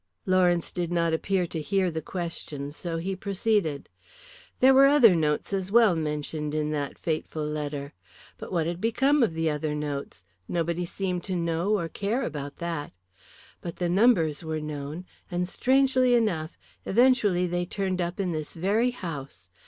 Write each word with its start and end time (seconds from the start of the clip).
Lawrence 0.25 0.71
did 0.71 0.91
not 0.91 1.13
appear 1.13 1.45
to 1.45 1.61
hear 1.61 1.91
the 1.91 2.01
question, 2.01 2.71
so 2.71 2.97
he 2.97 3.15
proceeded. 3.15 3.87
"There 4.59 4.73
were 4.73 4.87
other 4.87 5.13
notes 5.15 5.53
as 5.53 5.71
well 5.71 5.95
mentioned 5.95 6.55
in 6.55 6.71
that 6.71 6.97
fateful 6.97 7.45
letter. 7.45 7.93
But 8.39 8.51
what 8.51 8.65
had 8.65 8.81
become 8.81 9.21
of 9.21 9.35
the 9.35 9.47
other 9.51 9.75
notes? 9.75 10.25
Nobody 10.47 10.85
seemed 10.85 11.23
to 11.25 11.35
know 11.35 11.77
or 11.77 11.87
care 11.87 12.23
about 12.23 12.57
that. 12.57 12.93
But 13.61 13.75
the 13.75 13.89
numbers 13.89 14.43
were 14.43 14.59
known, 14.59 15.05
and 15.29 15.47
strangely 15.47 16.15
enough, 16.15 16.57
eventually 16.83 17.45
they 17.45 17.67
turned 17.67 18.01
up 18.01 18.19
in 18.19 18.31
this 18.31 18.55
very 18.55 18.89
house. 18.89 19.51